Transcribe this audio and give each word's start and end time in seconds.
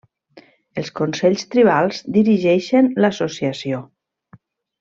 Els 0.81 0.89
consells 0.99 1.45
tribals 1.55 2.01
dirigeixen 2.17 2.91
l'Associació. 3.05 3.83